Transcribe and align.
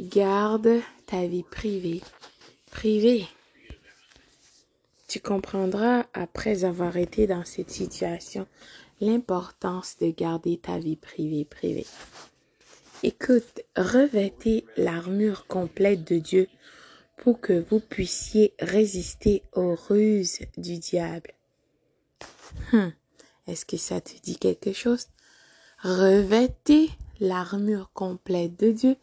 Garde 0.00 0.80
ta 1.06 1.24
vie 1.26 1.44
privée. 1.44 2.02
Privée. 2.72 3.28
Tu 5.06 5.20
comprendras 5.20 6.06
après 6.14 6.64
avoir 6.64 6.96
été 6.96 7.28
dans 7.28 7.44
cette 7.44 7.70
situation 7.70 8.48
l'importance 9.00 9.96
de 10.00 10.10
garder 10.10 10.58
ta 10.58 10.78
vie 10.78 10.96
privée 10.96 11.44
privée. 11.44 11.86
Écoute, 13.04 13.60
revêtez 13.76 14.64
l'armure 14.76 15.46
complète 15.46 16.02
de 16.10 16.18
Dieu 16.18 16.48
pour 17.18 17.40
que 17.40 17.64
vous 17.70 17.78
puissiez 17.78 18.52
résister 18.58 19.44
aux 19.52 19.76
ruses 19.76 20.40
du 20.56 20.78
diable. 20.78 21.30
Hum, 22.72 22.92
Est-ce 23.46 23.64
que 23.64 23.76
ça 23.76 24.00
te 24.00 24.18
dit 24.24 24.38
quelque 24.38 24.72
chose? 24.72 25.06
Revêtez 25.78 26.90
l'armure 27.20 27.92
complète 27.92 28.58
de 28.58 28.72
Dieu 28.72 28.96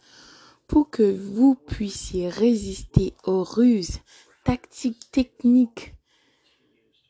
pour 0.72 0.90
que 0.90 1.04
vous 1.04 1.56
puissiez 1.56 2.30
résister 2.30 3.14
aux 3.26 3.44
ruses, 3.44 4.00
tactiques, 4.46 5.12
techniques 5.12 5.94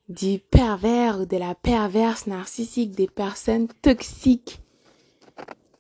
du 0.09 0.39
pervers 0.39 1.19
ou 1.19 1.25
de 1.27 1.37
la 1.37 1.53
perverse 1.53 2.25
narcissique, 2.25 2.93
des 2.93 3.07
personnes 3.07 3.67
toxiques. 3.83 4.61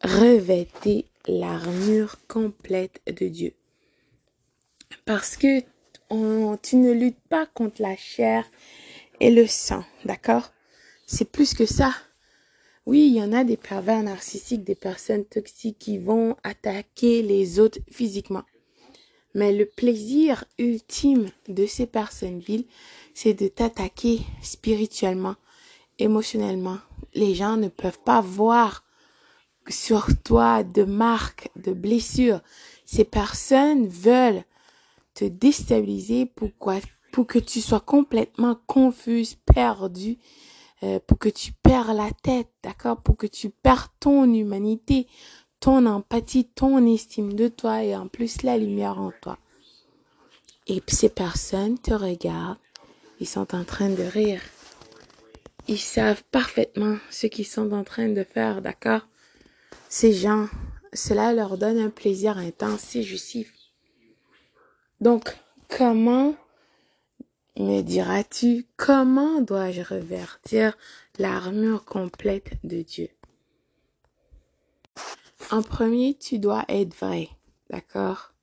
Revêtez 0.03 1.07
l'armure 1.27 2.17
complète 2.27 3.01
de 3.07 3.27
Dieu. 3.27 3.55
Parce 5.05 5.35
que 5.35 5.61
tu 6.61 6.75
ne 6.75 6.91
luttes 6.91 7.27
pas 7.29 7.47
contre 7.47 7.81
la 7.81 7.95
chair 7.95 8.45
et 9.19 9.31
le 9.31 9.47
sang, 9.47 9.83
d'accord? 10.05 10.53
C'est 11.07 11.31
plus 11.31 11.55
que 11.55 11.65
ça. 11.65 11.95
Oui, 12.87 13.07
il 13.07 13.15
y 13.15 13.21
en 13.21 13.31
a 13.31 13.43
des 13.43 13.57
pervers 13.57 14.01
narcissiques, 14.01 14.63
des 14.63 14.75
personnes 14.75 15.25
toxiques 15.25 15.77
qui 15.77 15.99
vont 15.99 16.35
attaquer 16.43 17.21
les 17.21 17.59
autres 17.59 17.77
physiquement. 17.91 18.43
Mais 19.35 19.53
le 19.53 19.65
plaisir 19.65 20.45
ultime 20.57 21.29
de 21.47 21.67
ces 21.67 21.85
personnes 21.85 22.39
viles, 22.39 22.65
c'est 23.13 23.35
de 23.35 23.47
t'attaquer 23.47 24.21
spirituellement, 24.41 25.35
émotionnellement. 25.99 26.79
Les 27.13 27.35
gens 27.35 27.55
ne 27.55 27.67
peuvent 27.67 28.01
pas 28.03 28.19
voir 28.19 28.83
sur 29.69 30.07
toi 30.23 30.63
de 30.63 30.83
marques, 30.83 31.49
de 31.55 31.73
blessures. 31.73 32.41
Ces 32.85 33.03
personnes 33.03 33.87
veulent 33.87 34.43
te 35.13 35.25
déstabiliser 35.25 36.25
pourquoi 36.25 36.79
pour 37.11 37.27
que 37.27 37.39
tu 37.39 37.61
sois 37.61 37.79
complètement 37.79 38.57
confuse, 38.65 39.35
perdu, 39.35 40.17
euh, 40.83 40.99
pour 41.05 41.19
que 41.19 41.29
tu 41.29 41.51
perds 41.53 41.93
la 41.93 42.09
tête, 42.23 42.49
d'accord, 42.63 42.97
pour 43.01 43.17
que 43.17 43.27
tu 43.27 43.49
perds 43.49 43.93
ton 43.99 44.31
humanité, 44.33 45.07
ton 45.59 45.85
empathie, 45.85 46.45
ton 46.45 46.85
estime 46.85 47.33
de 47.33 47.47
toi 47.47 47.83
et 47.83 47.95
en 47.95 48.07
plus 48.07 48.41
la 48.41 48.57
lumière 48.57 48.99
en 48.99 49.11
toi. 49.21 49.37
Et 50.67 50.81
ces 50.87 51.09
personnes 51.09 51.77
te 51.77 51.93
regardent, 51.93 52.57
ils 53.19 53.27
sont 53.27 53.55
en 53.55 53.63
train 53.63 53.89
de 53.89 54.03
rire. 54.03 54.41
Ils 55.67 55.79
savent 55.79 56.23
parfaitement 56.31 56.97
ce 57.11 57.27
qu'ils 57.27 57.45
sont 57.45 57.71
en 57.71 57.83
train 57.83 58.09
de 58.09 58.23
faire, 58.23 58.61
d'accord? 58.61 59.07
Ces 59.89 60.13
gens, 60.13 60.47
cela 60.93 61.33
leur 61.33 61.57
donne 61.57 61.79
un 61.79 61.89
plaisir 61.89 62.37
intense 62.37 62.95
et 62.95 63.03
justif. 63.03 63.53
Donc, 64.99 65.35
comment 65.67 66.35
me 67.57 67.81
diras-tu, 67.81 68.67
comment 68.77 69.41
dois-je 69.41 69.81
revertir 69.81 70.77
l'armure 71.19 71.85
complète 71.85 72.53
de 72.63 72.81
Dieu? 72.81 73.09
En 75.51 75.61
premier, 75.61 76.17
tu 76.17 76.39
dois 76.39 76.63
être 76.69 76.95
vrai, 76.95 77.29
d'accord? 77.69 78.33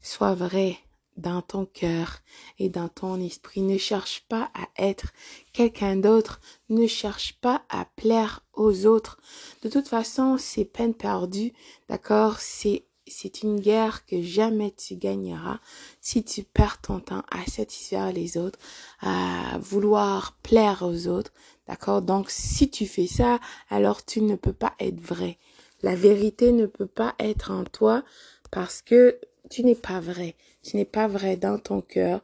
Sois 0.00 0.34
vrai 0.34 0.78
dans 1.18 1.42
ton 1.42 1.66
cœur 1.66 2.20
et 2.58 2.68
dans 2.68 2.88
ton 2.88 3.20
esprit. 3.20 3.60
Ne 3.60 3.76
cherche 3.76 4.24
pas 4.28 4.50
à 4.54 4.68
être 4.82 5.12
quelqu'un 5.52 5.96
d'autre. 5.96 6.40
Ne 6.70 6.86
cherche 6.86 7.34
pas 7.40 7.62
à 7.68 7.84
plaire 7.84 8.42
aux 8.54 8.86
autres. 8.86 9.20
De 9.62 9.68
toute 9.68 9.88
façon, 9.88 10.38
c'est 10.38 10.64
peine 10.64 10.94
perdue, 10.94 11.52
d'accord? 11.88 12.38
C'est 12.38 12.86
c'est 13.10 13.42
une 13.42 13.60
guerre 13.60 14.06
que 14.06 14.22
jamais 14.22 14.70
tu 14.72 14.96
gagneras 14.96 15.60
si 16.00 16.24
tu 16.24 16.42
perds 16.42 16.80
ton 16.80 17.00
temps 17.00 17.22
à 17.30 17.44
satisfaire 17.46 18.12
les 18.12 18.36
autres, 18.36 18.58
à 19.00 19.58
vouloir 19.60 20.38
plaire 20.42 20.82
aux 20.82 21.06
autres. 21.08 21.32
D'accord? 21.66 22.02
Donc, 22.02 22.30
si 22.30 22.70
tu 22.70 22.86
fais 22.86 23.06
ça, 23.06 23.40
alors 23.68 24.04
tu 24.04 24.22
ne 24.22 24.36
peux 24.36 24.52
pas 24.52 24.74
être 24.80 25.00
vrai. 25.00 25.38
La 25.82 25.94
vérité 25.94 26.52
ne 26.52 26.66
peut 26.66 26.86
pas 26.86 27.14
être 27.18 27.50
en 27.50 27.64
toi 27.64 28.02
parce 28.50 28.82
que 28.82 29.20
tu 29.50 29.64
n'es 29.64 29.74
pas 29.74 30.00
vrai. 30.00 30.34
Tu 30.62 30.76
n'es 30.76 30.84
pas 30.84 31.06
vrai 31.06 31.36
dans 31.36 31.58
ton 31.58 31.80
cœur, 31.80 32.20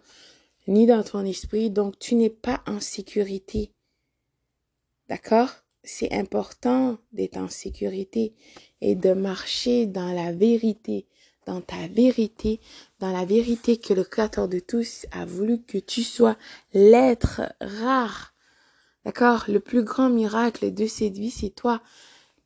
ni 0.66 0.86
dans 0.86 1.02
ton 1.02 1.24
esprit. 1.24 1.70
Donc, 1.70 1.98
tu 1.98 2.14
n'es 2.14 2.30
pas 2.30 2.62
en 2.66 2.80
sécurité. 2.80 3.70
D'accord? 5.08 5.50
C'est 5.82 6.12
important 6.12 6.96
d'être 7.12 7.36
en 7.36 7.48
sécurité 7.48 8.34
et 8.84 8.94
de 8.94 9.14
marcher 9.14 9.86
dans 9.86 10.12
la 10.12 10.30
vérité, 10.32 11.06
dans 11.46 11.62
ta 11.62 11.88
vérité, 11.88 12.60
dans 13.00 13.10
la 13.10 13.24
vérité 13.24 13.78
que 13.78 13.94
le 13.94 14.04
Créateur 14.04 14.46
de 14.46 14.58
tous 14.58 15.06
a 15.10 15.24
voulu 15.24 15.62
que 15.62 15.78
tu 15.78 16.02
sois 16.02 16.36
l'être 16.74 17.40
rare. 17.62 18.34
D'accord? 19.06 19.44
Le 19.48 19.58
plus 19.58 19.82
grand 19.82 20.10
miracle 20.10 20.74
de 20.74 20.86
cette 20.86 21.16
vie, 21.16 21.30
c'est 21.30 21.48
toi 21.48 21.80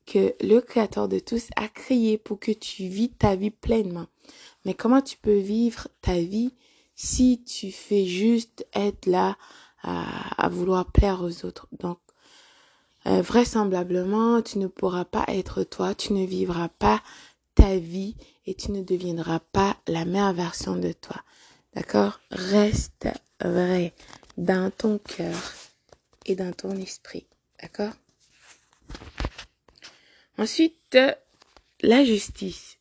que 0.07 0.33
le 0.41 0.61
Créateur 0.61 1.09
de 1.09 1.19
tous 1.19 1.49
a 1.57 1.67
créé 1.67 2.19
pour 2.19 2.39
que 2.39 2.53
tu 2.53 2.85
vis 2.85 3.11
ta 3.11 3.35
vie 3.35 3.51
pleinement. 3.51 4.07
Mais 4.65 4.75
comment 4.75 5.03
tu 5.03 5.17
peux 5.17 5.39
vivre 5.39 5.89
ta 6.03 6.21
vie 6.21 6.55
si 6.95 7.43
tu 7.43 7.73
fais 7.73 8.07
juste 8.07 8.65
être 8.75 9.07
là 9.07 9.37
à, 9.83 10.45
à 10.45 10.49
vouloir 10.49 10.93
plaire 10.93 11.21
aux 11.21 11.45
autres? 11.45 11.67
Donc, 11.73 11.99
euh, 13.09 13.23
vraisemblablement, 13.23 14.43
tu 14.43 14.59
ne 14.59 14.67
pourras 14.67 15.05
pas 15.05 15.25
être 15.29 15.65
toi, 15.65 15.95
tu 15.95 16.13
ne 16.13 16.27
vivras 16.27 16.69
pas 16.69 17.03
ta 17.55 17.77
vie 17.79 18.17
et 18.47 18.55
tu 18.55 18.71
ne 18.71 18.83
deviendras 18.83 19.41
pas 19.41 19.77
la 19.87 20.05
meilleure 20.05 20.35
version 20.35 20.77
de 20.77 20.93
toi. 20.93 21.17
D'accord? 21.75 22.21
Reste 22.31 23.09
vrai 23.41 23.95
dans 24.37 24.71
ton 24.71 24.99
cœur 24.99 25.37
et 26.27 26.37
dans 26.37 26.53
ton 26.53 26.77
esprit. 26.77 27.27
D'accord? 27.63 27.93
Ensuite, 30.37 30.99
la 31.81 32.05
justice. 32.05 32.79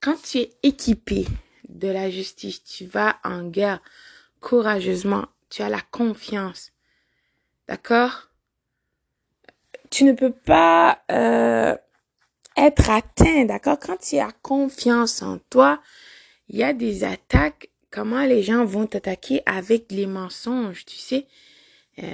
Quand 0.00 0.20
tu 0.22 0.38
es 0.38 0.52
équipé 0.62 1.26
de 1.68 1.88
la 1.88 2.10
justice, 2.10 2.62
tu 2.62 2.86
vas 2.86 3.18
en 3.24 3.48
guerre 3.48 3.80
courageusement, 4.40 5.26
tu 5.50 5.62
as 5.62 5.68
la 5.68 5.80
confiance 5.80 6.72
D'accord 7.68 8.28
Tu 9.90 10.04
ne 10.04 10.12
peux 10.12 10.32
pas 10.32 10.98
euh, 11.10 11.76
être 12.56 12.90
atteint, 12.90 13.44
d'accord? 13.46 13.78
Quand 13.80 13.98
tu 13.98 14.18
as 14.18 14.32
confiance 14.42 15.22
en 15.22 15.38
toi, 15.50 15.80
il 16.48 16.58
y 16.58 16.64
a 16.64 16.72
des 16.74 17.04
attaques. 17.04 17.70
Comment 17.90 18.24
les 18.24 18.42
gens 18.42 18.64
vont 18.64 18.86
t'attaquer 18.86 19.42
avec 19.46 19.92
les 19.92 20.06
mensonges, 20.06 20.84
tu 20.86 20.96
sais? 20.98 21.26
Euh, 22.00 22.04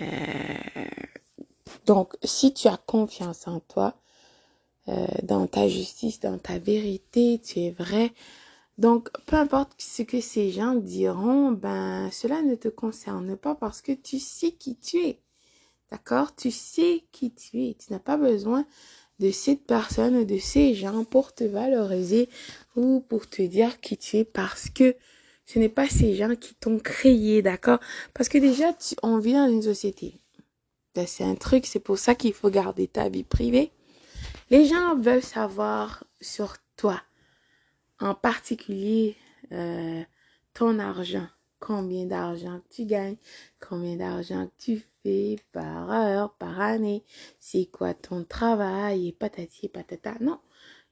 Donc, 1.87 2.15
si 2.25 2.53
tu 2.55 2.69
as 2.69 2.77
confiance 2.79 3.47
en 3.49 3.61
toi, 3.61 3.95
euh, 4.89 5.07
dans 5.23 5.47
ta 5.47 5.69
justice, 5.69 6.21
dans 6.21 6.39
ta 6.39 6.59
vérité, 6.59 7.41
tu 7.45 7.61
es 7.61 7.71
vrai, 7.71 8.13
donc, 8.79 9.11
peu 9.27 9.37
importe 9.37 9.73
ce 9.79 10.03
que 10.03 10.21
ces 10.21 10.53
gens 10.53 10.75
diront, 10.77 11.53
ben, 11.53 12.11
cela 12.13 12.43
ne 12.43 12.57
te 12.57 12.69
concerne 12.69 13.37
pas 13.37 13.55
parce 13.57 13.83
que 13.83 13.93
tu 13.93 14.19
sais 14.21 14.53
qui 14.53 14.77
tu 14.77 14.99
es. 14.99 15.21
D'accord? 15.95 16.35
Tu 16.35 16.51
sais 16.51 17.05
qui 17.13 17.33
tu 17.33 17.63
es. 17.67 17.75
Tu 17.75 17.93
n'as 17.93 18.01
pas 18.01 18.17
besoin 18.17 18.67
de 19.21 19.31
cette 19.31 19.65
personne 19.65 20.25
de 20.25 20.39
ces 20.39 20.75
gens 20.75 21.05
pour 21.05 21.33
te 21.33 21.45
valoriser 21.45 22.29
ou 22.75 22.99
pour 22.99 23.29
te 23.29 23.43
dire 23.43 23.81
qui 23.81 23.97
tu 23.97 24.17
es 24.17 24.25
parce 24.25 24.69
que 24.69 24.97
ce 25.47 25.61
n'est 25.61 25.69
pas 25.69 25.89
ces 25.89 26.17
gens 26.17 26.35
qui 26.35 26.57
t'ont 26.57 26.81
créé, 26.81 27.43
d'accord? 27.43 27.79
Parce 28.13 28.29
que 28.29 28.39
déjà, 28.39 28.73
tu, 28.73 28.97
on 29.05 29.19
vit 29.19 29.35
dans 29.35 29.49
une 29.49 29.63
société. 29.63 30.19
C'est 31.07 31.23
un 31.23 31.37
truc, 31.37 31.65
c'est 31.65 31.79
pour 31.79 31.99
ça 31.99 32.17
qu'il 32.17 32.33
faut 32.33 32.51
garder 32.51 32.89
ta 32.89 33.09
vie 33.09 33.23
privée. 33.23 33.71
Les 34.51 34.67
gens 34.67 34.97
veulent 34.97 35.23
savoir 35.23 36.03
sur 36.21 36.57
toi, 36.77 37.01
en 38.01 38.17
particulier 38.17 39.17
euh, 39.53 40.03
ton 40.55 40.81
argent, 40.81 41.29
combien 41.67 42.05
d'argent 42.05 42.61
tu 42.69 42.85
gagnes, 42.85 43.17
combien 43.59 43.97
d'argent 43.97 44.51
tu 44.59 44.83
fais 45.03 45.37
par 45.53 45.91
heure, 45.91 46.35
par 46.35 46.61
année, 46.61 47.03
c'est 47.41 47.67
quoi 47.67 47.95
ton 47.95 48.25
travail 48.25 49.09
et 49.09 49.13
patati 49.13 49.67
et 49.67 49.69
patata. 49.71 50.15
Non, 50.21 50.39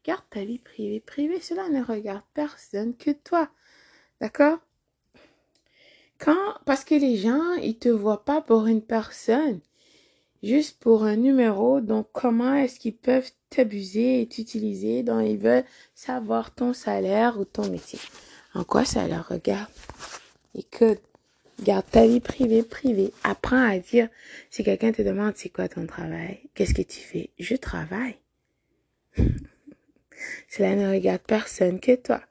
garde 0.03 0.25
ta 0.31 0.45
vie 0.45 0.59
privée. 0.59 1.01
Privée, 1.01 1.41
cela 1.41 1.69
ne 1.69 1.85
regarde 1.85 2.23
personne 2.33 2.97
que 2.97 3.11
toi. 3.11 3.51
D'accord? 4.21 4.61
Quand, 6.19 6.55
parce 6.65 6.85
que 6.85 6.95
les 6.95 7.19
gens, 7.19 7.53
ils 7.55 7.79
te 7.79 7.91
voient 7.91 8.25
pas 8.25 8.41
pour 8.41 8.67
une 8.67 8.83
personne. 8.83 9.61
juste 10.43 10.79
pour 10.81 11.05
un 11.05 11.17
numéro. 11.17 11.81
Donc, 11.81 12.09
comment 12.13 12.55
est-ce 12.55 12.81
qu'ils 12.81 12.97
peuvent 12.97 13.31
t'abuser 13.51 14.23
et 14.23 14.27
t'utiliser? 14.27 15.03
Donc, 15.03 15.27
ils 15.29 15.39
veulent 15.39 15.65
savoir 15.95 16.55
ton 16.55 16.73
salaire 16.73 17.39
ou 17.39 17.45
ton 17.45 17.69
métier? 17.69 17.99
En 18.55 18.65
quoi 18.65 18.85
ça 18.85 19.07
leur 19.07 19.29
regarde? 19.29 19.71
Écoute, 20.55 21.01
garde 21.63 21.87
ta 21.91 22.07
vie 22.07 22.21
privée, 22.21 22.63
privée. 22.63 23.13
Apprends 23.25 23.69
à 23.69 23.79
dire, 23.79 24.09
si 24.51 24.63
quelqu'un 24.65 24.93
te 24.93 25.03
demande 25.03 25.35
c'est 25.37 25.49
quoi 25.49 25.69
ton 25.69 25.87
travail, 25.87 26.41
qu'est-ce 26.55 26.75
que 26.75 26.83
tu 26.83 27.01
fais? 27.01 27.31
Je 27.39 27.57
travaille. 27.57 28.19
Cela 30.49 30.77
ne 30.77 30.91
regarde 30.91 31.23
personne 31.23 31.81
que 31.81 31.95
toi. 31.97 32.23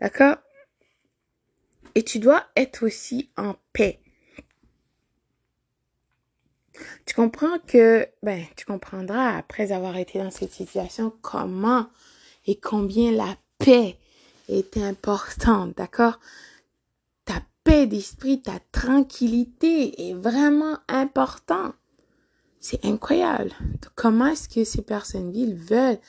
D'accord? 0.00 0.36
Et 1.94 2.04
tu 2.04 2.20
dois 2.20 2.46
être 2.56 2.86
aussi 2.86 3.30
en 3.36 3.56
paix. 3.72 3.98
Tu 7.04 7.14
comprends 7.14 7.58
que, 7.58 8.06
ben, 8.22 8.44
tu 8.56 8.64
comprendras 8.64 9.36
après 9.36 9.72
avoir 9.72 9.96
été 9.96 10.18
dans 10.18 10.30
cette 10.30 10.52
situation 10.52 11.12
comment 11.20 11.88
et 12.46 12.56
combien 12.58 13.12
la 13.12 13.36
paix 13.58 13.96
est 14.48 14.76
importante, 14.76 15.76
d'accord? 15.76 16.18
Paix 17.70 17.86
d'esprit, 17.86 18.42
ta 18.42 18.58
tranquillité 18.72 20.08
est 20.08 20.14
vraiment 20.14 20.78
importante. 20.88 21.76
C'est 22.58 22.84
incroyable. 22.84 23.52
Comment 23.94 24.26
est-ce 24.26 24.48
que 24.48 24.64
ces 24.64 24.82
personnes 24.82 25.30
villes 25.30 25.54
veulent 25.54 26.00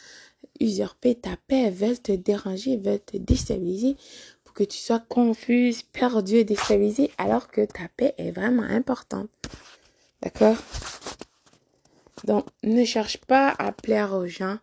usurper 0.59 1.13
ta 1.13 1.37
paix, 1.47 1.69
veulent 1.69 2.01
te 2.01 2.13
déranger, 2.13 2.77
veulent 2.77 3.05
te 3.05 3.17
déstabiliser 3.17 3.95
pour 4.43 4.55
que 4.55 4.63
tu 4.63 4.79
sois 4.79 5.03
confuse, 5.07 5.83
perdue 5.83 6.37
et 6.37 7.11
alors 7.19 7.47
que 7.47 7.63
ta 7.63 7.87
paix 7.95 8.15
est 8.17 8.31
vraiment 8.31 8.63
importante. 8.63 9.29
D'accord? 10.23 10.57
Donc, 12.23 12.47
ne 12.63 12.83
cherche 12.85 13.17
pas 13.17 13.49
à 13.59 13.71
plaire 13.71 14.13
aux 14.13 14.25
gens. 14.25 14.57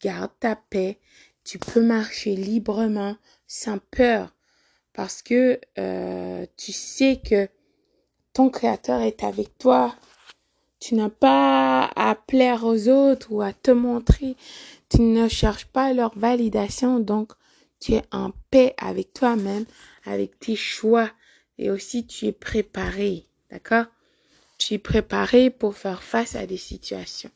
Garde 0.00 0.30
ta 0.38 0.54
paix. 0.54 1.00
Tu 1.42 1.58
peux 1.58 1.82
marcher 1.82 2.36
librement, 2.36 3.16
sans 3.48 3.78
peur, 3.90 4.32
parce 4.94 5.22
que 5.22 5.60
euh, 5.78 6.46
tu 6.56 6.72
sais 6.72 7.20
que 7.22 7.48
ton 8.32 8.48
Créateur 8.48 9.00
est 9.00 9.22
avec 9.22 9.58
toi. 9.58 9.94
Tu 10.80 10.94
n'as 10.94 11.10
pas 11.10 11.90
à 11.96 12.14
plaire 12.14 12.64
aux 12.64 12.88
autres 12.88 13.32
ou 13.32 13.42
à 13.42 13.52
te 13.52 13.70
montrer. 13.70 14.36
Tu 14.88 15.00
ne 15.00 15.28
cherches 15.28 15.66
pas 15.66 15.92
leur 15.92 16.16
validation. 16.18 17.00
Donc, 17.00 17.32
tu 17.80 17.94
es 17.94 18.02
en 18.12 18.30
paix 18.50 18.74
avec 18.78 19.12
toi-même, 19.12 19.64
avec 20.04 20.38
tes 20.38 20.56
choix. 20.56 21.10
Et 21.58 21.70
aussi, 21.70 22.06
tu 22.06 22.26
es 22.26 22.32
préparé. 22.32 23.26
D'accord? 23.50 23.86
Tu 24.58 24.74
es 24.74 24.78
préparé 24.78 25.50
pour 25.50 25.76
faire 25.76 26.02
face 26.02 26.36
à 26.36 26.46
des 26.46 26.56
situations. 26.56 27.30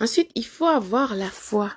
Ensuite, 0.00 0.30
il 0.34 0.46
faut 0.46 0.66
avoir 0.66 1.14
la 1.14 1.30
foi. 1.30 1.72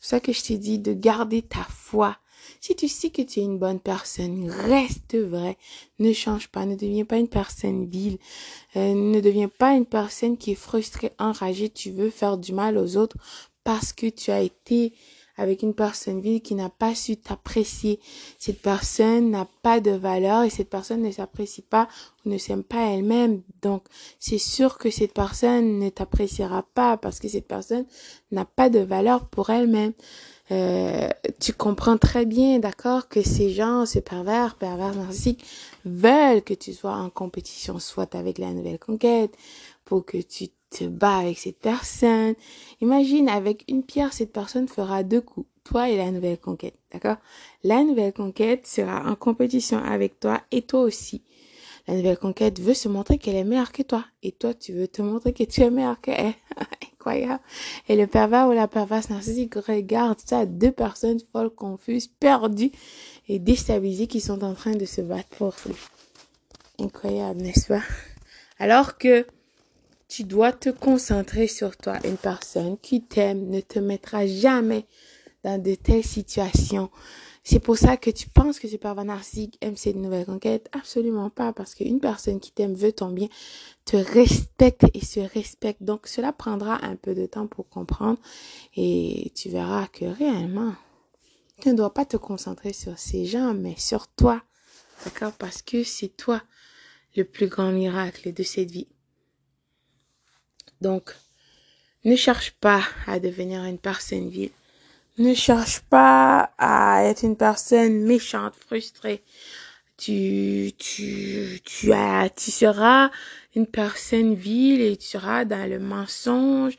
C'est 0.00 0.10
ça 0.10 0.20
que 0.20 0.32
je 0.32 0.42
t'ai 0.42 0.58
dit 0.58 0.78
de 0.78 0.92
garder 0.92 1.42
ta 1.42 1.64
foi. 1.64 2.16
Si 2.60 2.74
tu 2.74 2.88
sais 2.88 3.10
que 3.10 3.22
tu 3.22 3.40
es 3.40 3.44
une 3.44 3.58
bonne 3.58 3.80
personne, 3.80 4.50
reste 4.50 5.16
vrai. 5.16 5.56
Ne 5.98 6.12
change 6.12 6.48
pas. 6.48 6.66
Ne 6.66 6.76
deviens 6.76 7.04
pas 7.04 7.18
une 7.18 7.28
personne 7.28 7.86
vile. 7.86 8.18
Euh, 8.76 8.94
ne 8.94 9.20
deviens 9.20 9.48
pas 9.48 9.74
une 9.74 9.86
personne 9.86 10.36
qui 10.36 10.52
est 10.52 10.56
frustrée, 10.56 11.12
enragée. 11.18 11.68
Tu 11.68 11.90
veux 11.90 12.10
faire 12.10 12.38
du 12.38 12.52
mal 12.52 12.78
aux 12.78 12.96
autres 12.96 13.16
parce 13.64 13.92
que 13.92 14.08
tu 14.08 14.30
as 14.30 14.42
été 14.42 14.92
avec 15.36 15.62
une 15.62 15.74
personne 15.74 16.20
vile 16.20 16.40
qui 16.40 16.54
n'a 16.54 16.70
pas 16.70 16.94
su 16.94 17.16
t'apprécier. 17.16 18.00
Cette 18.38 18.62
personne 18.62 19.30
n'a 19.30 19.46
pas 19.62 19.80
de 19.80 19.90
valeur 19.90 20.42
et 20.42 20.50
cette 20.50 20.70
personne 20.70 21.02
ne 21.02 21.10
s'apprécie 21.10 21.62
pas 21.62 21.88
ou 22.24 22.30
ne 22.30 22.38
s'aime 22.38 22.64
pas 22.64 22.90
elle-même. 22.90 23.42
Donc, 23.62 23.84
c'est 24.18 24.38
sûr 24.38 24.78
que 24.78 24.90
cette 24.90 25.12
personne 25.12 25.78
ne 25.78 25.88
t'appréciera 25.88 26.62
pas 26.74 26.96
parce 26.96 27.20
que 27.20 27.28
cette 27.28 27.48
personne 27.48 27.86
n'a 28.30 28.44
pas 28.44 28.70
de 28.70 28.80
valeur 28.80 29.28
pour 29.28 29.50
elle-même. 29.50 29.92
Euh, 30.52 31.08
tu 31.40 31.52
comprends 31.52 31.98
très 31.98 32.24
bien, 32.24 32.58
d'accord, 32.58 33.08
que 33.08 33.22
ces 33.22 33.50
gens, 33.50 33.84
ces 33.84 34.00
pervers, 34.00 34.54
pervers 34.54 34.94
narcissiques, 34.94 35.44
veulent 35.84 36.42
que 36.42 36.54
tu 36.54 36.72
sois 36.72 36.94
en 36.94 37.10
compétition, 37.10 37.78
soit 37.78 38.14
avec 38.14 38.38
la 38.38 38.52
nouvelle 38.52 38.78
conquête, 38.78 39.36
pour 39.84 40.04
que 40.04 40.18
tu 40.18 40.48
te 40.70 40.84
bats 40.84 41.18
avec 41.18 41.38
cette 41.38 41.58
personne. 41.58 42.34
Imagine, 42.80 43.28
avec 43.28 43.64
une 43.68 43.82
pierre, 43.82 44.12
cette 44.12 44.32
personne 44.32 44.68
fera 44.68 45.02
deux 45.02 45.20
coups, 45.20 45.46
toi 45.64 45.90
et 45.90 45.96
la 45.96 46.10
nouvelle 46.10 46.38
conquête, 46.38 46.76
d'accord? 46.92 47.16
La 47.64 47.82
nouvelle 47.82 48.12
conquête 48.12 48.66
sera 48.66 49.10
en 49.10 49.16
compétition 49.16 49.78
avec 49.78 50.20
toi 50.20 50.42
et 50.52 50.62
toi 50.62 50.82
aussi. 50.82 51.22
La 51.88 51.94
nouvelle 51.94 52.18
conquête 52.18 52.60
veut 52.60 52.74
se 52.74 52.88
montrer 52.88 53.18
qu'elle 53.18 53.36
est 53.36 53.44
meilleure 53.44 53.70
que 53.70 53.82
toi. 53.82 54.04
Et 54.22 54.32
toi, 54.32 54.54
tu 54.54 54.72
veux 54.72 54.88
te 54.88 55.02
montrer 55.02 55.32
que 55.32 55.44
tu 55.44 55.60
es 55.60 55.70
meilleur 55.70 56.00
qu'elle. 56.00 56.34
Et 57.88 57.96
le 57.96 58.06
pervers 58.06 58.48
ou 58.48 58.52
la 58.52 58.68
perverse 58.68 59.10
narcissique 59.10 59.54
regarde 59.54 60.18
ça, 60.24 60.46
deux 60.46 60.72
personnes 60.72 61.20
folles, 61.32 61.50
confuses, 61.50 62.08
perdues 62.08 62.72
et 63.28 63.38
déstabilisées 63.38 64.06
qui 64.06 64.20
sont 64.20 64.42
en 64.42 64.54
train 64.54 64.72
de 64.72 64.84
se 64.84 65.00
battre 65.00 65.28
pour 65.30 65.54
lui. 65.66 65.74
Incroyable, 66.78 67.40
n'est-ce 67.40 67.68
pas? 67.68 67.82
Alors 68.58 68.98
que 68.98 69.26
tu 70.08 70.24
dois 70.24 70.52
te 70.52 70.70
concentrer 70.70 71.48
sur 71.48 71.76
toi. 71.76 71.98
Une 72.04 72.16
personne 72.16 72.76
qui 72.78 73.02
t'aime 73.02 73.48
ne 73.48 73.60
te 73.60 73.78
mettra 73.78 74.26
jamais 74.26 74.84
dans 75.42 75.60
de 75.60 75.74
telles 75.74 76.04
situations. 76.04 76.90
C'est 77.48 77.60
pour 77.60 77.78
ça 77.78 77.96
que 77.96 78.10
tu 78.10 78.28
penses 78.28 78.58
que 78.58 78.66
c'est 78.66 78.76
pervers 78.76 79.04
narcissique 79.04 79.56
aime 79.60 79.76
cette 79.76 79.94
nouvelle 79.94 80.26
conquête? 80.26 80.68
Absolument 80.72 81.30
pas, 81.30 81.52
parce 81.52 81.76
qu'une 81.76 82.00
personne 82.00 82.40
qui 82.40 82.50
t'aime 82.50 82.74
veut 82.74 82.90
ton 82.90 83.10
bien, 83.10 83.28
te 83.84 83.96
respecte 83.96 84.84
et 84.94 85.04
se 85.04 85.20
respecte. 85.20 85.80
Donc 85.80 86.08
cela 86.08 86.32
prendra 86.32 86.84
un 86.84 86.96
peu 86.96 87.14
de 87.14 87.24
temps 87.24 87.46
pour 87.46 87.68
comprendre 87.68 88.18
et 88.74 89.30
tu 89.36 89.48
verras 89.48 89.86
que 89.86 90.06
réellement, 90.06 90.74
tu 91.60 91.68
ne 91.68 91.74
dois 91.74 91.94
pas 91.94 92.04
te 92.04 92.16
concentrer 92.16 92.72
sur 92.72 92.98
ces 92.98 93.26
gens, 93.26 93.54
mais 93.54 93.76
sur 93.78 94.08
toi. 94.08 94.42
D'accord? 95.04 95.32
Parce 95.34 95.62
que 95.62 95.84
c'est 95.84 96.16
toi 96.16 96.42
le 97.14 97.22
plus 97.22 97.46
grand 97.46 97.70
miracle 97.70 98.32
de 98.32 98.42
cette 98.42 98.72
vie. 98.72 98.88
Donc, 100.80 101.14
ne 102.04 102.16
cherche 102.16 102.50
pas 102.60 102.82
à 103.06 103.20
devenir 103.20 103.62
une 103.62 103.78
personne 103.78 104.28
vile. 104.28 104.50
Ne 105.18 105.32
cherche 105.32 105.80
pas 105.80 106.52
à 106.58 107.04
être 107.04 107.22
une 107.22 107.38
personne 107.38 108.04
méchante, 108.04 108.54
frustrée. 108.54 109.24
Tu, 109.96 110.72
tu, 110.76 111.58
tu 111.64 111.92
as, 111.94 112.28
tu 112.28 112.50
seras 112.50 113.10
une 113.54 113.66
personne 113.66 114.34
vile 114.34 114.82
et 114.82 114.98
tu 114.98 115.06
seras 115.06 115.46
dans 115.46 115.70
le 115.70 115.78
mensonge, 115.78 116.76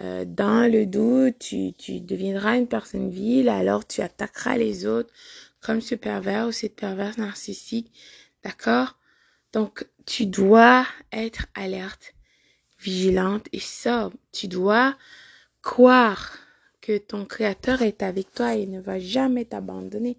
euh, 0.00 0.24
dans 0.26 0.68
le 0.70 0.84
doute, 0.84 1.38
tu, 1.38 1.74
tu 1.74 2.00
deviendras 2.00 2.56
une 2.56 2.66
personne 2.66 3.08
vile, 3.08 3.48
alors 3.48 3.86
tu 3.86 4.00
attaqueras 4.00 4.56
les 4.56 4.84
autres 4.84 5.12
comme 5.60 5.80
ce 5.80 5.94
pervers 5.94 6.48
ou 6.48 6.52
cette 6.52 6.74
perverse 6.74 7.18
narcissique. 7.18 7.92
D'accord? 8.42 8.98
Donc, 9.52 9.86
tu 10.06 10.26
dois 10.26 10.84
être 11.12 11.46
alerte 11.54 12.14
vigilante 12.80 13.46
et 13.52 13.60
sobre. 13.60 14.16
Tu 14.32 14.48
dois 14.48 14.96
croire 15.62 16.45
que 16.86 16.98
ton 16.98 17.24
créateur 17.24 17.82
est 17.82 18.04
avec 18.04 18.32
toi 18.32 18.54
et 18.54 18.64
ne 18.64 18.80
va 18.80 19.00
jamais 19.00 19.44
t'abandonner. 19.44 20.16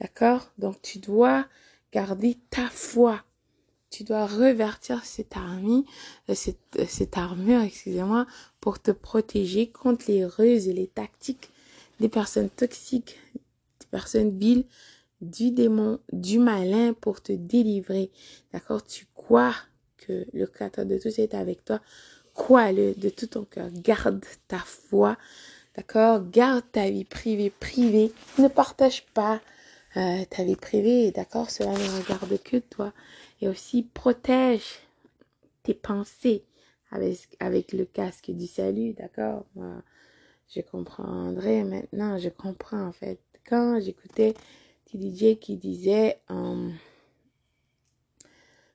D'accord? 0.00 0.52
Donc 0.56 0.80
tu 0.80 1.00
dois 1.00 1.46
garder 1.92 2.36
ta 2.48 2.68
foi. 2.68 3.24
Tu 3.90 4.04
dois 4.04 4.26
revertir 4.26 5.04
cette 5.04 5.36
armure, 5.36 5.82
euh, 6.28 6.34
euh, 6.78 6.84
cette 6.86 7.16
armure, 7.16 7.62
excusez-moi, 7.62 8.26
pour 8.60 8.80
te 8.80 8.92
protéger 8.92 9.68
contre 9.68 10.04
les 10.06 10.24
ruses 10.24 10.68
et 10.68 10.72
les 10.72 10.86
tactiques 10.86 11.50
des 11.98 12.08
personnes 12.08 12.50
toxiques, 12.50 13.18
des 13.34 13.86
personnes 13.90 14.38
viles, 14.38 14.64
du 15.20 15.50
démon, 15.50 15.98
du 16.12 16.38
malin 16.38 16.92
pour 16.92 17.20
te 17.20 17.32
délivrer. 17.32 18.12
D'accord? 18.52 18.84
Tu 18.86 19.06
crois 19.12 19.54
que 19.96 20.24
le 20.32 20.46
Créateur 20.46 20.86
de 20.86 20.98
tous 20.98 21.18
est 21.18 21.34
avec 21.34 21.64
toi. 21.64 21.80
Crois-le 22.34 22.94
de 22.94 23.08
tout 23.08 23.26
ton 23.26 23.44
cœur. 23.44 23.70
Garde 23.72 24.24
ta 24.46 24.58
foi. 24.58 25.16
D'accord? 25.76 26.22
Garde 26.30 26.64
ta 26.72 26.88
vie 26.90 27.04
privée, 27.04 27.50
privée. 27.50 28.12
Ne 28.38 28.48
partage 28.48 29.04
pas 29.12 29.40
euh, 29.96 30.24
ta 30.30 30.44
vie 30.44 30.56
privée. 30.56 31.10
D'accord? 31.10 31.50
Cela 31.50 31.72
ne 31.72 32.02
regarde 32.02 32.42
que 32.42 32.56
toi. 32.56 32.92
Et 33.40 33.48
aussi 33.48 33.82
protège 33.82 34.80
tes 35.62 35.74
pensées 35.74 36.44
avec, 36.90 37.72
le 37.72 37.84
casque 37.84 38.30
du 38.30 38.46
salut. 38.46 38.94
D'accord? 38.94 39.44
Je 40.54 40.60
comprendrai 40.62 41.62
maintenant. 41.64 42.18
Je 42.18 42.30
comprends 42.30 42.86
en 42.86 42.92
fait. 42.92 43.20
Quand 43.46 43.78
j'écoutais 43.80 44.34
TDJ 44.86 45.38
qui 45.38 45.56
disait 45.56 46.18
euh, 46.30 46.70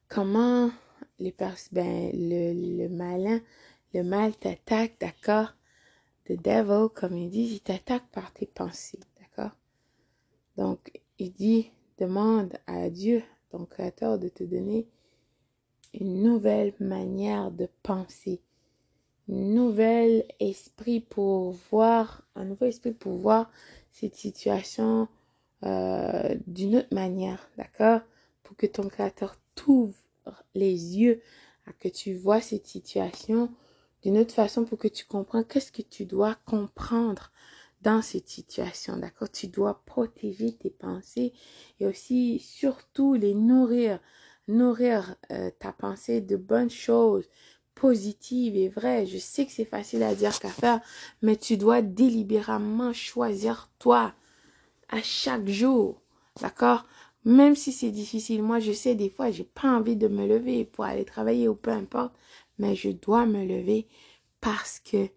comment 0.08 0.72
les 1.20 1.36
ben, 1.72 2.12
le, 2.14 2.84
le 2.84 2.90
malin, 2.90 3.42
le 3.94 4.04
mal 4.04 4.36
t'attaque, 4.36 4.94
d'accord? 5.00 5.54
The 6.26 6.34
devil, 6.34 6.88
comme 6.94 7.18
il 7.18 7.30
dit, 7.30 7.50
il 7.54 7.60
t'attaque 7.62 8.08
par 8.12 8.32
tes 8.34 8.46
pensées, 8.46 9.00
d'accord? 9.20 9.56
Donc, 10.58 10.92
il 11.18 11.32
dit, 11.32 11.72
demande 11.98 12.54
à 12.68 12.90
Dieu, 12.90 13.24
ton 13.50 13.66
créateur, 13.66 14.20
de 14.20 14.30
te 14.30 14.44
donner 14.44 14.88
une 15.94 16.22
nouvelle 16.22 16.74
manière 16.80 17.52
de 17.52 17.68
penser, 17.84 18.42
un 19.30 19.34
nouvel 19.34 20.26
esprit 20.40 21.00
pour 21.00 21.52
voir, 21.72 22.24
un 22.36 22.46
nouveau 22.46 22.66
esprit 22.66 22.92
pour 22.92 23.14
voir 23.14 23.52
cette 23.92 24.16
situation 24.16 25.08
euh, 25.64 26.36
d'une 26.48 26.78
autre 26.78 26.94
manière, 26.94 27.50
d'accord? 27.58 28.02
Pour 28.44 28.56
que 28.56 28.66
ton 28.66 28.88
créateur 28.88 29.38
t'ouvre 29.56 29.96
les 30.56 30.98
yeux 30.98 31.22
à 31.66 31.74
que 31.74 31.88
tu 31.88 32.14
vois 32.14 32.42
cette 32.42 32.68
situation 32.68 33.52
d'une 34.04 34.18
autre 34.18 34.34
façon 34.34 34.66
pour 34.66 34.78
que 34.78 34.88
tu 34.88 35.06
comprennes 35.06 35.46
qu'est-ce 35.46 35.72
que 35.72 35.82
tu 35.82 36.06
dois 36.06 36.36
comprendre 36.46 37.32
dans 37.82 38.02
cette 38.02 38.30
situation, 38.30 38.98
d'accord? 38.98 39.32
Tu 39.32 39.48
dois 39.48 39.82
protéger 39.86 40.54
tes 40.54 40.70
pensées 40.70 41.34
et 41.80 41.88
aussi 41.88 42.40
surtout 42.40 43.14
les 43.14 43.34
nourrir, 43.34 44.00
nourrir 44.48 45.16
euh, 45.32 45.50
ta 45.60 45.72
pensée 45.72 46.22
de 46.22 46.36
bonnes 46.36 46.70
choses 46.70 47.28
positives 47.74 48.56
et 48.56 48.70
vraies. 48.70 49.06
Je 49.08 49.18
sais 49.18 49.46
que 49.46 49.52
c'est 49.52 49.66
facile 49.66 50.04
à 50.04 50.14
dire 50.14 50.40
qu'à 50.40 50.50
faire, 50.50 50.82
mais 51.22 51.36
tu 51.36 51.58
dois 51.58 51.82
délibérément 51.82 52.94
choisir 52.94 53.70
toi 53.80 54.14
à 54.90 55.02
chaque 55.02 55.48
jour, 55.48 56.02
d'accord? 56.42 56.86
Même 57.26 57.56
si 57.56 57.72
c'est 57.72 57.92
difficile, 57.92 58.42
moi 58.42 58.60
je 58.60 58.72
sais 58.72 58.96
des 58.96 59.10
fois 59.10 59.32
j'ai 59.32 59.44
pas 59.44 59.70
envie 59.70 59.96
de 59.96 60.08
me 60.08 60.28
lever 60.28 60.66
pour 60.66 60.86
aller 60.86 61.06
travailler 61.06 61.48
ou 61.48 61.56
peu 61.56 61.72
importe, 61.72 62.14
mais 62.58 62.76
je 62.76 62.90
dois 62.90 63.26
me 63.26 63.46
lever 63.46 63.88
parce 64.40 64.80
que 64.80 65.08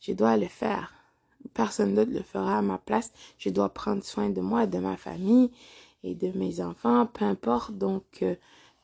je 0.00 0.12
dois 0.12 0.36
le 0.36 0.48
faire 0.48 0.92
personne 1.54 1.94
d'autre 1.94 2.12
le 2.12 2.22
fera 2.22 2.58
à 2.58 2.62
ma 2.62 2.78
place. 2.78 3.12
Je 3.38 3.50
dois 3.50 3.68
prendre 3.68 4.04
soin 4.04 4.30
de 4.30 4.40
moi, 4.40 4.66
de 4.66 4.78
ma 4.78 4.96
famille 4.96 5.50
et 6.04 6.14
de 6.14 6.36
mes 6.36 6.60
enfants, 6.60 7.06
peu 7.06 7.24
importe 7.24 7.72
donc 7.72 8.04
euh, 8.22 8.34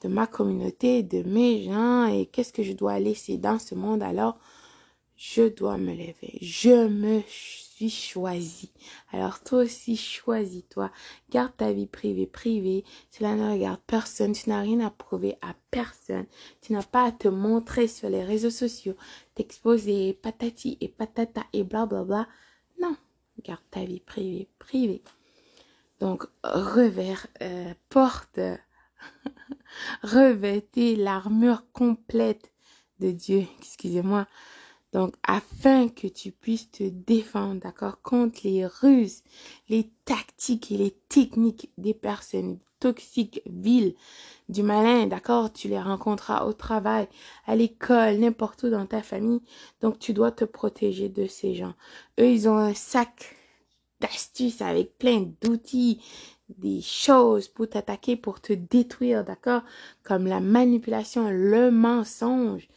de 0.03 0.09
ma 0.09 0.27
communauté, 0.27 1.03
de 1.03 1.23
mes 1.23 1.65
gens 1.65 2.07
et 2.07 2.27
qu'est-ce 2.27 2.53
que 2.53 2.63
je 2.63 2.73
dois 2.73 2.99
laisser 2.99 3.39
dans 3.39 3.59
ce 3.59 3.75
monde 3.75 4.03
alors 4.03 4.39
je 5.17 5.49
dois 5.49 5.79
me 5.79 5.91
lever. 5.91 6.39
Je 6.41 6.87
me 6.87 7.23
suis 7.79 7.91
choisi. 7.91 8.73
Alors 9.13 9.41
toi 9.43 9.61
aussi 9.61 9.97
choisis-toi. 9.97 10.91
Garde 11.31 11.57
ta 11.57 11.73
vie 11.73 11.87
privée 11.87 12.27
privée. 12.27 12.85
Cela 13.11 13.37
ne 13.37 13.53
regarde 13.53 13.81
personne. 13.87 14.33
Tu 14.33 14.49
n'as 14.49 14.61
rien 14.61 14.81
à 14.81 14.91
prouver 14.91 15.37
à 15.43 15.55
personne. 15.71 16.27
Tu 16.61 16.73
n'as 16.73 16.83
pas 16.83 17.05
à 17.05 17.13
te 17.13 17.29
montrer 17.29 17.87
sur 17.87 18.09
les 18.09 18.25
réseaux 18.25 18.51
sociaux, 18.51 18.97
t'exposer 19.35 20.15
patati 20.15 20.77
et 20.81 20.89
patata 20.89 21.45
et 21.53 21.63
blablabla. 21.63 22.05
Bla 22.05 22.25
bla. 22.81 22.89
Non, 22.89 22.97
garde 23.45 23.63
ta 23.71 23.85
vie 23.85 24.01
privée, 24.01 24.49
privée. 24.59 25.03
Donc, 26.01 26.25
revers, 26.45 27.27
euh, 27.43 27.75
porte, 27.89 28.39
revêtez 30.03 30.97
l'armure 30.97 31.65
complète 31.73 32.53
de 33.01 33.11
Dieu, 33.11 33.47
excusez-moi. 33.59 34.27
Donc, 34.93 35.15
afin 35.23 35.89
que 35.89 36.07
tu 36.07 36.33
puisses 36.33 36.71
te 36.71 36.89
défendre, 36.89 37.61
d'accord, 37.61 38.01
contre 38.03 38.41
les 38.45 38.67
ruses, 38.67 39.23
les 39.69 39.91
tactiques 40.05 40.73
et 40.73 40.79
les 40.79 40.97
techniques 41.09 41.71
des 41.77 41.95
personnes 41.95 42.59
toxiques, 42.81 43.43
viles, 43.47 43.95
du 44.49 44.63
malin, 44.63 45.07
d'accord 45.07 45.53
Tu 45.53 45.69
les 45.69 45.81
rencontreras 45.81 46.47
au 46.47 46.53
travail, 46.53 47.07
à 47.47 47.55
l'école, 47.55 48.19
n'importe 48.19 48.63
où 48.63 48.71
dans 48.71 48.87
ta 48.87 49.03
famille. 49.03 49.43
Donc, 49.83 49.99
tu 49.99 50.15
dois 50.15 50.33
te 50.33 50.45
protéger 50.45 51.09
de 51.09 51.27
ces 51.27 51.55
gens. 51.55 51.75
Eux, 52.19 52.31
ils 52.31 52.49
ont 52.49 52.57
un 52.57 52.75
sac 52.75 53.37
d'astuces 54.01 54.63
avec 54.63 54.97
plein 54.97 55.29
d'outils, 55.43 56.01
des 56.57 56.81
choses 56.81 57.49
pour 57.49 57.69
t'attaquer, 57.69 58.17
pour 58.17 58.41
te 58.41 58.55
détruire, 58.55 59.25
d'accord 59.25 59.63
Comme 60.03 60.27
la 60.27 60.41
manipulation, 60.41 61.29
le 61.31 61.71
mensonge, 61.71 62.69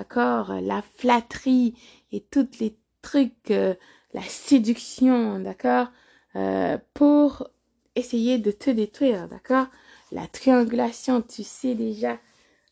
d'accord? 0.00 0.54
La 0.62 0.80
flatterie 0.96 1.74
et 2.10 2.20
tous 2.20 2.48
les 2.58 2.74
trucs, 3.02 3.50
euh, 3.50 3.74
la 4.14 4.22
séduction, 4.22 5.38
d'accord? 5.40 5.88
Euh, 6.36 6.78
Pour 6.94 7.48
essayer 7.96 8.38
de 8.38 8.50
te 8.50 8.70
détruire, 8.70 9.28
d'accord? 9.28 9.66
La 10.10 10.26
triangulation, 10.26 11.20
tu 11.20 11.42
sais 11.42 11.74
déjà. 11.74 12.18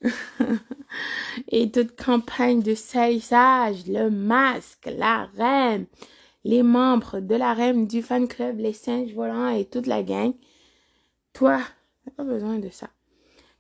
et 1.48 1.70
toute 1.70 2.02
campagne 2.02 2.62
de 2.62 2.74
salissage, 2.74 3.86
le 3.86 4.08
masque, 4.08 4.88
la 4.96 5.26
reine, 5.36 5.84
les 6.44 6.62
membres 6.62 7.20
de 7.20 7.34
la 7.34 7.52
reine, 7.52 7.86
du 7.86 8.00
fan 8.02 8.26
club, 8.26 8.58
les 8.58 8.72
singes 8.72 9.12
volants 9.12 9.50
et 9.50 9.66
toute 9.66 9.86
la 9.86 10.02
gang. 10.02 10.32
Toi, 11.34 11.60
pas 12.16 12.24
besoin 12.24 12.58
de 12.58 12.70
ça. 12.70 12.88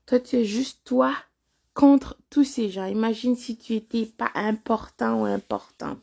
Toi, 0.06 0.20
tu 0.20 0.36
es 0.36 0.44
juste 0.44 0.80
toi 0.84 1.14
contre 1.78 2.16
tous 2.28 2.42
ces 2.42 2.70
gens. 2.70 2.86
Imagine 2.86 3.36
si 3.36 3.56
tu 3.56 3.74
étais 3.74 4.04
pas 4.04 4.32
important 4.34 5.22
ou 5.22 5.26
importante. 5.26 6.02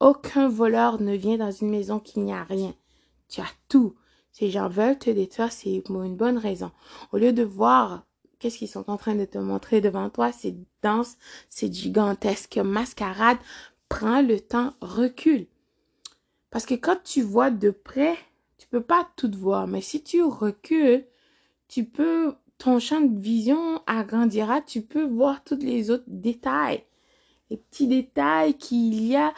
Aucun 0.00 0.48
voleur 0.48 0.98
ne 0.98 1.14
vient 1.14 1.36
dans 1.36 1.50
une 1.50 1.68
maison 1.68 2.00
qui 2.00 2.20
n'y 2.20 2.32
a 2.32 2.42
rien. 2.42 2.74
Tu 3.28 3.42
as 3.42 3.52
tout. 3.68 3.94
Ces 4.32 4.50
gens 4.50 4.66
veulent 4.66 4.98
te 4.98 5.10
détruire, 5.10 5.52
c'est 5.52 5.82
pour 5.84 6.04
une 6.04 6.16
bonne 6.16 6.38
raison. 6.38 6.72
Au 7.12 7.18
lieu 7.18 7.34
de 7.34 7.42
voir 7.42 8.06
qu'est-ce 8.38 8.56
qu'ils 8.56 8.68
sont 8.68 8.90
en 8.90 8.96
train 8.96 9.14
de 9.14 9.26
te 9.26 9.36
montrer 9.36 9.82
devant 9.82 10.08
toi, 10.08 10.32
cette 10.32 10.56
danse, 10.82 11.18
cette 11.50 11.74
gigantesque 11.74 12.56
mascarade, 12.56 13.36
prends 13.90 14.22
le 14.22 14.40
temps, 14.40 14.72
recule. 14.80 15.46
Parce 16.48 16.64
que 16.64 16.76
quand 16.76 16.96
tu 17.04 17.20
vois 17.20 17.50
de 17.50 17.68
près, 17.68 18.16
tu 18.56 18.66
peux 18.68 18.82
pas 18.82 19.06
tout 19.16 19.30
voir. 19.36 19.66
Mais 19.66 19.82
si 19.82 20.02
tu 20.02 20.22
recules, 20.22 21.04
tu 21.68 21.84
peux, 21.84 22.34
ton 22.58 22.78
champ 22.78 23.00
de 23.00 23.18
vision 23.18 23.82
agrandira, 23.86 24.60
tu 24.60 24.82
peux 24.82 25.04
voir 25.04 25.42
tous 25.44 25.58
les 25.58 25.90
autres 25.90 26.04
détails. 26.06 26.84
Les 27.50 27.56
petits 27.56 27.86
détails 27.86 28.54
qu'il 28.54 29.04
y 29.04 29.16
a 29.16 29.34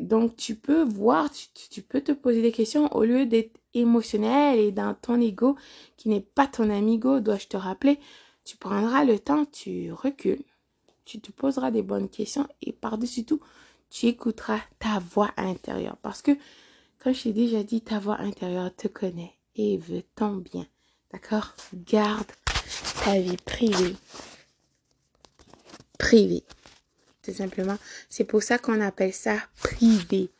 donc, 0.00 0.36
tu 0.36 0.54
peux 0.54 0.82
voir, 0.82 1.30
tu, 1.30 1.82
peux 1.82 2.00
te 2.00 2.12
poser 2.12 2.42
des 2.42 2.52
questions 2.52 2.94
au 2.94 3.04
lieu 3.04 3.26
d'être 3.26 3.56
émotionnel 3.74 4.58
et 4.58 4.72
dans 4.72 4.94
ton 4.94 5.20
ego 5.20 5.56
qui 5.96 6.08
n'est 6.08 6.20
pas 6.20 6.46
ton 6.46 6.70
amigo, 6.70 7.20
dois-je 7.20 7.48
te 7.48 7.56
rappeler, 7.56 7.98
tu 8.44 8.56
prendras 8.56 9.04
le 9.04 9.18
temps, 9.18 9.44
tu 9.44 9.92
recules, 9.92 10.42
tu 11.04 11.20
te 11.20 11.30
poseras 11.30 11.70
des 11.70 11.82
bonnes 11.82 12.08
questions 12.08 12.46
et 12.62 12.72
par-dessus 12.72 13.24
tout, 13.24 13.40
tu 13.90 14.06
écouteras 14.06 14.60
ta 14.78 14.98
voix 14.98 15.30
intérieure. 15.36 15.96
Parce 16.02 16.22
que, 16.22 16.32
comme 16.98 17.14
je 17.14 17.24
t'ai 17.24 17.32
déjà 17.32 17.62
dit, 17.62 17.80
ta 17.80 17.98
voix 17.98 18.18
intérieure 18.20 18.74
te 18.74 18.88
connaît 18.88 19.34
et 19.54 19.76
veut 19.76 20.02
ton 20.16 20.36
bien. 20.36 20.66
D'accord 21.12 21.54
Garde 21.74 22.26
ta 23.04 23.18
vie 23.18 23.36
privée. 23.36 23.96
Privée 25.98 26.44
simplement. 27.32 27.78
C'est 28.08 28.24
pour 28.24 28.42
ça 28.42 28.58
qu'on 28.58 28.80
appelle 28.80 29.12
ça 29.12 29.38
privé. 29.62 30.30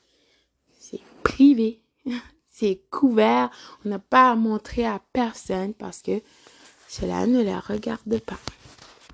C'est 0.78 1.00
privé. 1.22 1.82
C'est 2.50 2.80
couvert. 2.90 3.50
On 3.84 3.90
n'a 3.90 3.98
pas 3.98 4.32
à 4.32 4.34
montrer 4.34 4.84
à 4.84 5.00
personne 5.12 5.74
parce 5.74 6.02
que 6.02 6.20
cela 6.88 7.26
ne 7.26 7.42
la 7.42 7.60
regarde 7.60 8.18
pas. 8.20 8.38